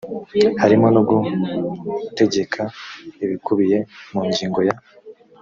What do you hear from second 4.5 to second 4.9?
ya